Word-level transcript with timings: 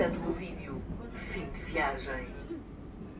editando 0.00 0.30
o 0.30 0.32
vídeo. 0.32 0.82
Fim 1.12 1.46
de 1.52 1.60
viagem. 1.72 2.26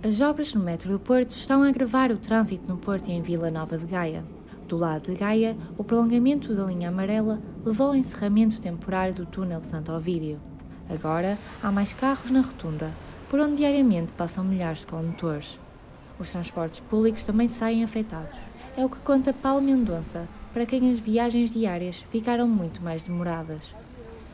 As 0.03 0.21
obras 0.23 0.55
no 0.55 0.63
metro 0.63 0.91
do 0.91 0.99
Porto 0.99 1.33
estão 1.33 1.63
a 1.63 1.69
agravar 1.69 2.11
o 2.11 2.17
trânsito 2.17 2.67
no 2.67 2.79
Porto 2.79 3.09
e 3.09 3.13
em 3.13 3.21
Vila 3.21 3.51
Nova 3.51 3.77
de 3.77 3.85
Gaia. 3.85 4.25
Do 4.67 4.79
lado 4.79 5.11
de 5.11 5.17
Gaia, 5.17 5.57
o 5.77 5.85
prolongamento 5.85 6.55
da 6.55 6.65
linha 6.65 6.89
amarela 6.89 7.39
levou 7.65 7.89
ao 7.89 7.97
encerramento 7.97 8.61
temporário 8.61 9.13
do 9.13 9.27
túnel 9.27 9.61
de 9.61 9.67
Santo 9.67 9.93
Ovídio. 9.93 10.41
Agora 10.89 11.39
há 11.63 11.71
mais 11.71 11.93
carros 11.93 12.31
na 12.31 12.41
rotunda, 12.41 12.95
por 13.29 13.41
onde 13.41 13.57
diariamente 13.57 14.13
passam 14.13 14.43
milhares 14.43 14.81
de 14.81 14.87
condutores. 14.87 15.59
Os 16.19 16.31
transportes 16.31 16.81
públicos 16.81 17.25
também 17.25 17.49
saem 17.49 17.85
afetados. 17.85 18.39
É 18.77 18.85
o 18.85 18.89
que 18.89 18.99
conta 19.01 19.35
Paulo 19.35 19.61
Mendonça, 19.61 20.27
para 20.53 20.65
quem 20.65 20.91
as 20.91 20.99
viagens 20.99 21.51
diárias 21.51 22.07
ficaram 22.11 22.49
muito 22.49 22.83
mais 22.83 23.03
demoradas. 23.03 23.75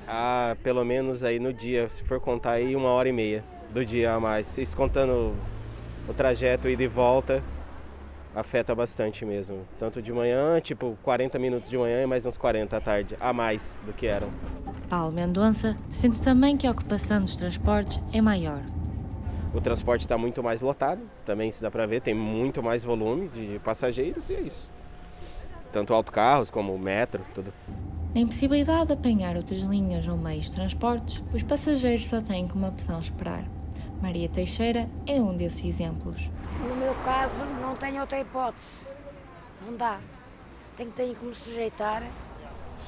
Ah, 0.07 0.57
pelo 0.63 0.85
menos 0.85 1.25
aí 1.25 1.39
no 1.39 1.53
dia, 1.53 1.89
se 1.89 2.05
for 2.05 2.21
contar 2.21 2.53
aí 2.53 2.77
uma 2.77 2.91
hora 2.91 3.09
e 3.09 3.13
meia 3.13 3.43
do 3.71 3.85
dia 3.85 4.13
a 4.13 4.21
mais. 4.21 4.57
Isso 4.57 4.77
contando 4.77 5.35
o 6.09 6.15
trajeto 6.15 6.69
ida 6.69 6.83
e 6.83 6.87
volta, 6.87 7.43
afeta 8.35 8.75
bastante 8.75 9.25
mesmo. 9.25 9.67
Tanto 9.79 10.01
de 10.01 10.13
manhã, 10.13 10.61
tipo 10.61 10.97
40 11.03 11.39
minutos 11.39 11.69
de 11.69 11.77
manhã 11.77 12.03
e 12.03 12.07
mais 12.07 12.25
uns 12.25 12.37
40 12.37 12.77
à 12.77 12.81
tarde, 12.81 13.17
a 13.21 13.33
mais 13.33 13.81
do 13.85 13.93
que 13.93 14.07
eram. 14.07 14.29
Paulo 14.89 15.11
Mendonça 15.11 15.77
sente 15.91 16.21
também 16.21 16.57
que 16.57 16.67
a 16.67 16.71
ocupação 16.71 17.21
dos 17.21 17.35
transportes 17.35 18.01
é 18.13 18.21
maior. 18.21 18.61
O 19.53 19.61
transporte 19.61 20.03
está 20.03 20.19
muito 20.19 20.43
mais 20.43 20.61
lotado, 20.61 21.01
também 21.25 21.51
se 21.51 21.63
dá 21.63 21.71
para 21.71 21.87
ver, 21.87 22.03
tem 22.03 22.15
muito 22.15 22.63
mais 22.63 22.85
volume 22.85 23.29
de 23.29 23.59
passageiros 23.65 24.29
e 24.29 24.35
é 24.35 24.41
isso. 24.41 24.71
Tanto 25.73 25.95
autocarros 25.95 26.51
como 26.51 26.79
metro, 26.79 27.23
tudo. 27.35 27.53
Na 28.17 28.23
impossibilidade 28.23 28.87
de 28.87 28.93
apanhar 28.95 29.37
outras 29.37 29.59
linhas 29.59 30.09
ou 30.09 30.17
meios 30.17 30.47
de 30.47 30.53
transportes, 30.53 31.23
os 31.35 31.43
passageiros 31.43 32.07
só 32.07 32.19
têm 32.19 32.49
como 32.49 32.67
opção 32.67 32.99
esperar. 32.99 33.45
Maria 34.01 34.27
Teixeira 34.27 34.89
é 35.07 35.21
um 35.21 35.37
desses 35.37 35.63
exemplos. 35.63 36.31
No 36.67 36.75
meu 36.77 36.95
caso, 37.05 37.45
não 37.61 37.77
tenho 37.77 38.01
outra 38.01 38.19
hipótese. 38.19 38.87
Não 39.67 39.77
dá. 39.77 40.01
Tenho, 40.79 40.91
tenho 40.93 41.15
que 41.15 41.27
me 41.27 41.35
sujeitar. 41.35 42.05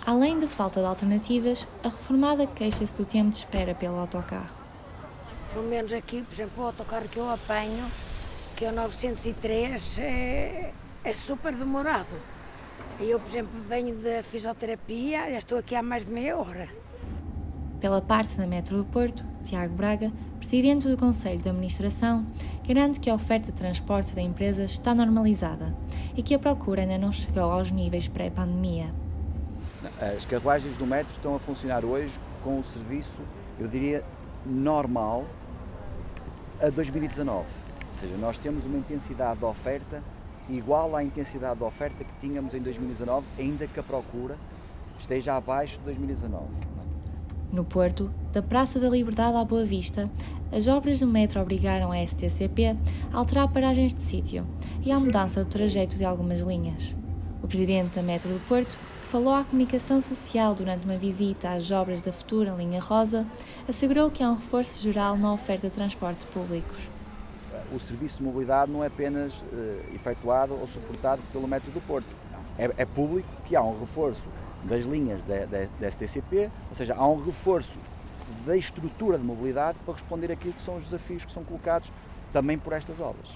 Além 0.07 0.39
da 0.39 0.49
falta 0.49 0.81
de 0.81 0.87
alternativas, 0.87 1.69
a 1.85 1.89
reformada 1.89 2.47
queixa-se 2.47 2.97
do 2.97 3.05
tempo 3.05 3.29
de 3.29 3.37
espera 3.37 3.75
pelo 3.75 3.99
autocarro. 3.99 4.57
Pelo 5.53 5.69
menos 5.69 5.93
aqui, 5.93 6.23
por 6.23 6.33
exemplo, 6.33 6.63
o 6.63 6.67
autocarro 6.69 7.07
que 7.07 7.19
eu 7.19 7.29
apanho, 7.29 7.85
que 8.57 8.65
é 8.65 8.71
o 8.71 8.75
903, 8.75 9.99
é, 9.99 10.73
é 11.05 11.13
super 11.13 11.55
demorado. 11.55 12.38
Eu, 13.01 13.21
por 13.21 13.29
exemplo, 13.29 13.61
venho 13.69 13.95
da 13.97 14.25
fisioterapia, 14.25 15.31
já 15.31 15.39
estou 15.39 15.59
aqui 15.59 15.77
há 15.77 15.83
mais 15.83 16.05
de 16.05 16.11
meia 16.11 16.37
hora. 16.37 16.69
Pela 17.81 18.03
parte 18.03 18.37
da 18.37 18.45
Metro 18.45 18.77
do 18.77 18.85
Porto, 18.85 19.25
Tiago 19.45 19.73
Braga, 19.73 20.11
presidente 20.41 20.89
do 20.89 20.97
Conselho 20.97 21.41
de 21.41 21.49
Administração, 21.49 22.27
garante 22.67 22.99
que 22.99 23.09
a 23.09 23.15
oferta 23.15 23.53
de 23.53 23.59
transporte 23.59 24.17
da 24.17 24.21
empresa 24.21 24.65
está 24.65 24.97
normalizada 24.97 25.73
e 26.17 26.25
que 26.25 26.35
a 26.35 26.41
procura 26.41 26.83
ainda 26.83 26.99
não 26.99 27.13
chegou 27.13 27.45
aos 27.45 27.71
níveis 27.71 28.09
pré-pandemia. 28.09 28.93
As 30.01 30.25
carruagens 30.25 30.77
do 30.77 30.85
metro 30.85 31.15
estão 31.15 31.37
a 31.37 31.39
funcionar 31.39 31.85
hoje 31.85 32.19
com 32.43 32.59
o 32.59 32.65
serviço, 32.65 33.21
eu 33.61 33.69
diria, 33.69 34.03
normal 34.45 35.25
a 36.61 36.69
2019. 36.69 37.47
Ou 37.91 37.95
seja, 38.01 38.17
nós 38.17 38.39
temos 38.39 38.67
uma 38.67 38.77
intensidade 38.77 39.39
de 39.39 39.45
oferta 39.45 40.03
igual 40.49 40.97
à 40.97 41.03
intensidade 41.03 41.59
de 41.59 41.65
oferta 41.65 42.05
que 42.05 42.13
tínhamos 42.21 42.55
em 42.55 42.61
2019, 42.61 43.27
ainda 43.39 43.67
que 43.67 43.79
a 43.79 43.83
procura 43.83 44.37
esteja 44.99 45.37
abaixo 45.37 45.79
de 45.79 45.85
2019. 45.85 46.45
No 47.53 47.65
Porto, 47.65 48.11
da 48.33 48.43
Praça 48.43 48.79
da 48.79 48.89
Liberdade 48.89 49.37
à 49.37 49.45
Boa 49.45 49.65
Vista, 49.65 50.11
as 50.53 50.67
obras 50.67 51.01
do 51.01 51.07
metro 51.07 51.41
obrigaram 51.41 51.93
a 51.93 52.07
STCP 52.07 52.77
a 53.13 53.19
alterar 53.19 53.49
paragens 53.49 53.95
de 53.95 54.03
sítio 54.03 54.47
e 54.85 54.93
à 54.93 54.99
mudança 54.99 55.45
do 55.45 55.51
trajeto 55.51 55.97
de 55.97 56.05
algumas 56.05 56.41
linhas. 56.41 56.95
O 57.43 57.47
presidente 57.47 57.95
da 57.95 58.03
Metro 58.03 58.31
do 58.31 58.41
Porto, 58.47 58.77
que 59.03 59.09
falou 59.09 59.33
à 59.33 59.45
comunicação 59.45 60.01
social 60.01 60.55
durante 60.55 60.85
uma 60.85 60.97
visita 60.97 61.51
às 61.51 61.71
obras 61.71 62.03
da 62.03 62.13
futura 62.13 62.53
linha 62.53 62.81
Rosa, 62.81 63.27
assegurou 63.67 64.11
que 64.11 64.23
há 64.23 64.31
um 64.31 64.37
reforço 64.37 64.81
geral 64.81 65.17
na 65.17 65.33
oferta 65.33 65.69
de 65.69 65.75
transportes 65.75 66.25
públicos 66.27 66.89
o 67.75 67.79
serviço 67.79 68.19
de 68.19 68.25
mobilidade 68.25 68.71
não 68.71 68.83
é 68.83 68.87
apenas 68.87 69.33
uh, 69.35 69.95
efetuado 69.95 70.55
ou 70.55 70.67
suportado 70.67 71.23
pelo 71.33 71.47
Metro 71.47 71.71
do 71.71 71.81
Porto. 71.81 72.09
É, 72.59 72.65
é, 72.77 72.85
público 72.85 73.29
que 73.45 73.55
há 73.55 73.63
um 73.63 73.79
reforço 73.79 74.23
das 74.65 74.85
linhas 74.85 75.23
da, 75.23 75.45
da, 75.47 75.67
da 75.79 75.91
STCP, 75.91 76.51
ou 76.69 76.77
seja, 76.77 76.95
há 76.97 77.07
um 77.07 77.23
reforço 77.23 77.79
da 78.45 78.57
estrutura 78.57 79.17
de 79.17 79.25
mobilidade 79.25 79.79
para 79.85 79.95
responder 79.95 80.33
àquilo 80.33 80.53
que 80.53 80.63
são 80.63 80.77
os 80.77 80.85
desafios 80.85 81.25
que 81.25 81.33
são 81.33 81.45
colocados 81.45 81.91
também 82.33 82.59
por 82.59 82.73
estas 82.73 83.01
obras. 83.01 83.29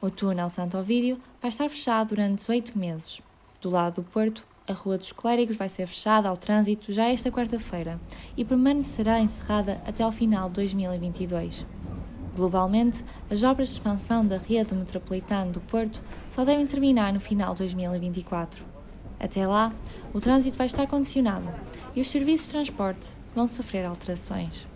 O 0.00 0.10
túnel 0.10 0.50
Santo 0.50 0.78
Ovídio 0.78 1.20
vai 1.40 1.48
estar 1.50 1.68
fechado 1.68 2.08
durante 2.08 2.50
oito 2.50 2.76
meses. 2.78 3.20
Do 3.60 3.70
lado 3.70 3.96
do 3.96 4.02
Porto, 4.02 4.44
a 4.66 4.72
Rua 4.72 4.96
dos 4.96 5.12
Clérigos 5.12 5.56
vai 5.56 5.68
ser 5.68 5.86
fechada 5.86 6.28
ao 6.28 6.36
trânsito 6.36 6.92
já 6.92 7.08
esta 7.08 7.30
quarta-feira 7.30 8.00
e 8.36 8.44
permanecerá 8.44 9.20
encerrada 9.20 9.80
até 9.86 10.02
ao 10.02 10.12
final 10.12 10.48
de 10.48 10.54
2022. 10.54 11.66
Globalmente, 12.34 13.04
as 13.30 13.42
obras 13.42 13.68
de 13.68 13.74
expansão 13.74 14.24
da 14.24 14.38
rede 14.38 14.74
metropolitana 14.74 15.50
do 15.50 15.60
Porto 15.60 16.00
só 16.30 16.44
devem 16.44 16.66
terminar 16.66 17.12
no 17.12 17.20
final 17.20 17.52
de 17.52 17.58
2024. 17.58 18.64
Até 19.18 19.46
lá, 19.46 19.72
o 20.14 20.20
trânsito 20.20 20.56
vai 20.56 20.66
estar 20.66 20.86
condicionado 20.86 21.48
e 21.94 22.00
os 22.00 22.08
serviços 22.08 22.46
de 22.46 22.52
transporte 22.52 23.10
vão 23.34 23.46
sofrer 23.46 23.84
alterações. 23.84 24.66